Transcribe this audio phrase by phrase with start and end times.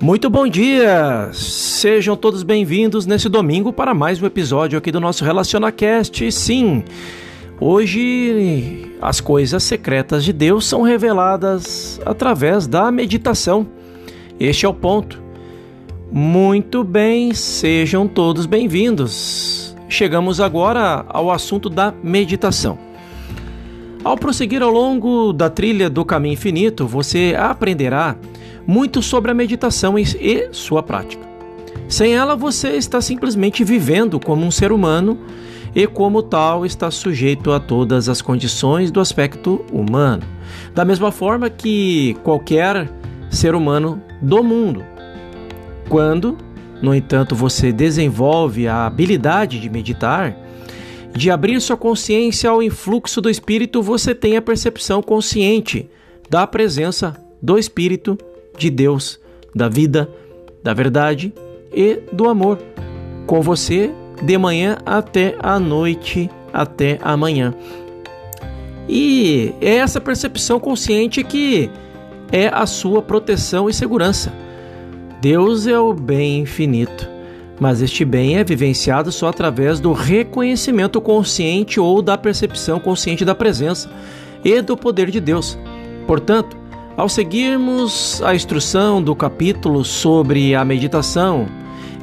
[0.00, 1.28] Muito bom dia!
[1.32, 6.30] Sejam todos bem-vindos nesse domingo para mais um episódio aqui do nosso RelacionaCast.
[6.30, 6.84] Sim,
[7.60, 13.66] hoje as coisas secretas de Deus são reveladas através da meditação.
[14.38, 15.20] Este é o ponto.
[16.12, 19.74] Muito bem, sejam todos bem-vindos.
[19.88, 22.78] Chegamos agora ao assunto da meditação.
[24.04, 28.16] Ao prosseguir ao longo da trilha do caminho infinito, você aprenderá
[28.68, 31.26] muito sobre a meditação e sua prática.
[31.88, 35.18] Sem ela, você está simplesmente vivendo como um ser humano
[35.74, 40.22] e, como tal, está sujeito a todas as condições do aspecto humano.
[40.74, 42.92] Da mesma forma que qualquer
[43.30, 44.84] ser humano do mundo.
[45.88, 46.36] Quando,
[46.82, 50.36] no entanto, você desenvolve a habilidade de meditar,
[51.14, 55.88] de abrir sua consciência ao influxo do Espírito, você tem a percepção consciente
[56.28, 58.18] da presença do Espírito
[58.58, 59.20] de Deus,
[59.54, 60.08] da vida,
[60.62, 61.32] da verdade
[61.72, 62.58] e do amor
[63.26, 63.90] com você
[64.22, 67.54] de manhã até a noite, até amanhã.
[68.88, 71.70] E é essa percepção consciente que
[72.32, 74.32] é a sua proteção e segurança.
[75.20, 77.08] Deus é o bem infinito,
[77.60, 83.34] mas este bem é vivenciado só através do reconhecimento consciente ou da percepção consciente da
[83.34, 83.90] presença
[84.44, 85.58] e do poder de Deus.
[86.06, 86.56] Portanto,
[86.98, 91.46] ao seguirmos a instrução do capítulo sobre a meditação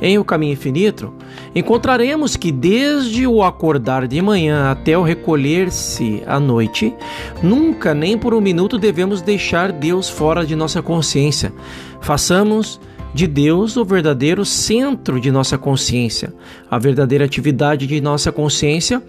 [0.02, 1.14] em O Caminho Infinito,
[1.54, 6.96] encontraremos que desde o acordar de manhã até o recolher-se à noite,
[7.44, 11.52] nunca nem por um minuto devemos deixar Deus fora de nossa consciência.
[12.00, 12.80] Façamos
[13.14, 16.34] de Deus o verdadeiro centro de nossa consciência,
[16.72, 19.04] a verdadeira atividade de nossa consciência.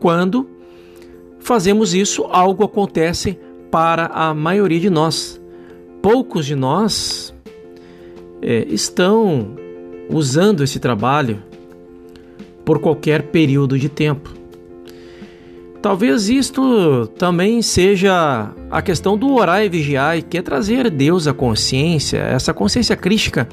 [0.00, 0.48] Quando
[1.40, 3.38] fazemos isso, algo acontece
[3.76, 5.38] para a maioria de nós.
[6.00, 7.34] Poucos de nós
[8.40, 9.50] é, estão
[10.08, 11.42] usando esse trabalho
[12.64, 14.32] por qualquer período de tempo.
[15.82, 21.34] Talvez isto também seja a questão do orar e vigiar, que é trazer Deus à
[21.34, 23.46] consciência, essa consciência crítica,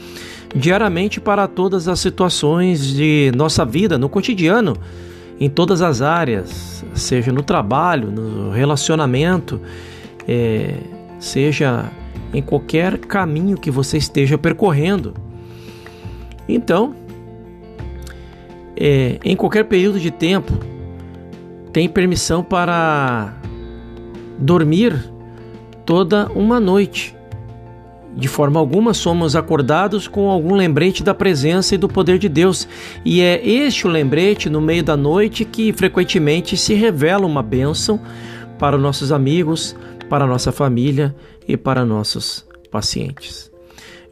[0.56, 4.78] diariamente para todas as situações de nossa vida, no cotidiano,
[5.38, 9.59] em todas as áreas, seja no trabalho, no relacionamento,
[10.28, 10.76] é,
[11.20, 11.92] seja
[12.34, 15.14] em qualquer caminho que você esteja percorrendo.
[16.48, 16.96] Então,
[18.76, 20.54] é, em qualquer período de tempo,
[21.72, 23.34] tem permissão para
[24.38, 25.12] dormir
[25.86, 27.16] toda uma noite.
[28.16, 32.68] De forma alguma somos acordados com algum lembrete da presença e do poder de Deus,
[33.04, 38.00] e é este o lembrete no meio da noite que frequentemente se revela uma bênção
[38.60, 39.76] para nossos amigos,
[40.13, 41.16] para nossa família
[41.47, 43.51] e para nossos pacientes.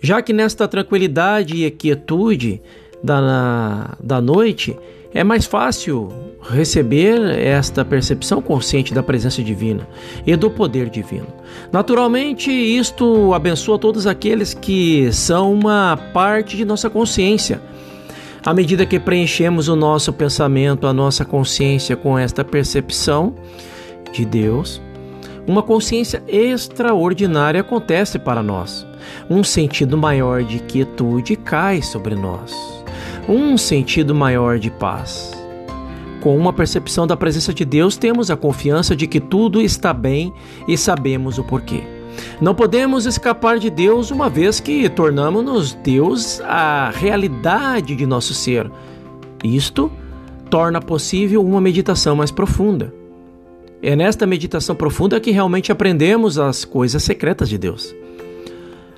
[0.02, 2.60] Já que nesta tranquilidade e quietude
[3.04, 4.76] da, da noite
[5.14, 6.10] é mais fácil
[6.42, 9.88] receber esta percepção consciente da presença divina
[10.26, 11.28] e do poder divino.
[11.72, 17.62] Naturalmente, isto abençoa todos aqueles que são uma parte de nossa consciência.
[18.44, 23.36] À medida que preenchemos o nosso pensamento, a nossa consciência com esta percepção
[24.12, 24.82] de Deus,
[25.48, 28.86] uma consciência extraordinária acontece para nós.
[29.30, 32.56] Um sentido maior de quietude cai sobre nós.
[33.28, 35.32] Um sentido maior de paz.
[36.22, 40.32] Com uma percepção da presença de Deus, temos a confiança de que tudo está bem
[40.68, 41.84] e sabemos o porquê.
[42.40, 48.70] Não podemos escapar de Deus uma vez que tornamos-nos Deus a realidade de nosso ser.
[49.44, 49.92] Isto
[50.50, 53.01] torna possível uma meditação mais profunda.
[53.84, 57.96] É nesta meditação profunda que realmente aprendemos as coisas secretas de Deus.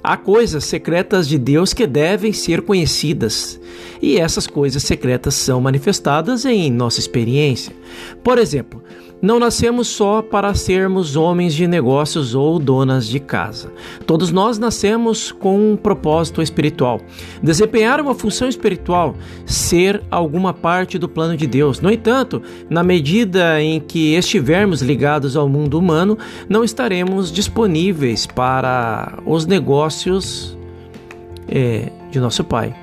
[0.04, 3.58] Há coisas secretas de Deus que devem ser conhecidas,
[4.02, 7.74] e essas coisas secretas são manifestadas em nossa experiência.
[8.22, 8.84] Por exemplo,
[9.24, 13.72] não nascemos só para sermos homens de negócios ou donas de casa.
[14.06, 17.00] Todos nós nascemos com um propósito espiritual,
[17.42, 19.16] desempenhar uma função espiritual,
[19.46, 21.80] ser alguma parte do plano de Deus.
[21.80, 26.18] No entanto, na medida em que estivermos ligados ao mundo humano,
[26.50, 30.58] não estaremos disponíveis para os negócios
[31.48, 32.76] é, de nosso Pai.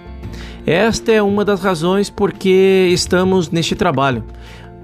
[0.65, 4.25] Esta é uma das razões por que estamos neste trabalho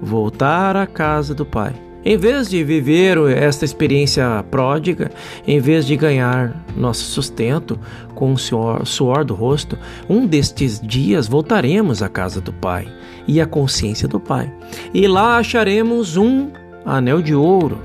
[0.01, 1.73] voltar à casa do Pai.
[2.05, 5.11] Em vez de viver esta experiência pródiga,
[5.45, 7.77] em vez de ganhar nosso sustento
[8.15, 9.77] com o suor, suor do rosto,
[10.07, 12.87] um destes dias voltaremos à casa do Pai
[13.27, 14.49] e à consciência do Pai.
[14.93, 16.49] E lá acharemos um
[16.85, 17.81] anel de ouro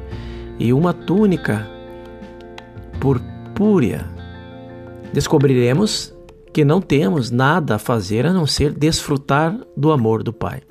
[0.58, 1.68] e uma túnica
[3.00, 4.06] purpúrea
[5.12, 6.14] descobriremos
[6.52, 10.62] que não temos nada a fazer a não ser desfrutar do amor do Pai.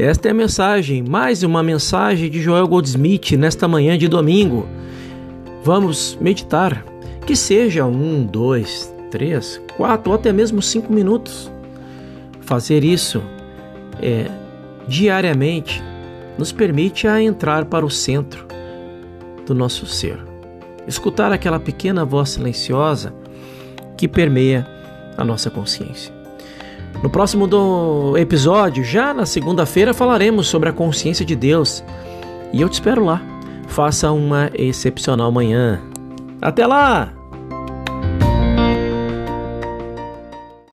[0.00, 4.66] Esta é a mensagem, mais uma mensagem de Joel Goldsmith nesta manhã de domingo.
[5.62, 6.82] Vamos meditar,
[7.26, 11.52] que seja um, dois, três, quatro ou até mesmo cinco minutos.
[12.40, 13.22] Fazer isso
[14.00, 14.30] é,
[14.88, 15.82] diariamente
[16.38, 18.46] nos permite a entrar para o centro
[19.44, 20.18] do nosso ser.
[20.88, 23.12] Escutar aquela pequena voz silenciosa
[23.98, 24.66] que permeia
[25.18, 26.19] a nossa consciência.
[27.02, 31.82] No próximo do episódio, já na segunda-feira, falaremos sobre a consciência de Deus.
[32.52, 33.22] E eu te espero lá.
[33.68, 35.80] Faça uma excepcional manhã.
[36.42, 37.19] Até lá!